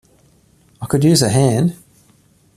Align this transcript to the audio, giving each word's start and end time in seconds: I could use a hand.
I 0.81 0.87
could 0.87 1.03
use 1.03 1.21
a 1.21 1.29
hand. 1.29 1.75